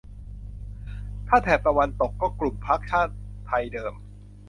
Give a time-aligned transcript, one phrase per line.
[1.27, 3.13] ถ้าแถบตะวันตกก็กลุ่มพรรคชาติ
[3.45, 3.93] ไทยเดิม